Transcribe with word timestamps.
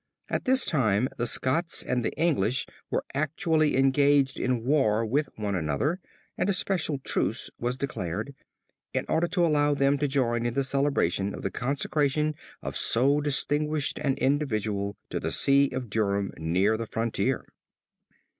At 0.29 0.45
this 0.45 0.65
time 0.65 1.09
the 1.17 1.27
Scots 1.27 1.83
and 1.83 2.03
the 2.03 2.11
English 2.13 2.65
were 2.89 3.05
actually 3.13 3.77
engaged 3.77 4.39
in 4.39 4.65
war 4.65 5.05
with 5.05 5.29
one 5.35 5.53
another 5.53 5.99
and 6.39 6.49
a 6.49 6.53
special 6.53 6.97
truce 7.03 7.51
was 7.59 7.77
declared, 7.77 8.33
in 8.95 9.05
order 9.07 9.27
to 9.27 9.45
allow 9.45 9.75
them 9.75 9.99
to 9.99 10.07
join 10.07 10.47
in 10.47 10.55
the 10.55 10.63
celebration 10.63 11.35
of 11.35 11.43
the 11.43 11.51
consecration 11.51 12.33
of 12.63 12.75
so 12.75 13.21
distinguished 13.21 13.99
an 13.99 14.15
individual 14.15 14.97
to 15.11 15.19
the 15.19 15.29
See 15.31 15.69
of 15.69 15.87
Durham 15.87 16.33
near 16.35 16.77
the 16.77 16.87
frontier. 16.87 17.45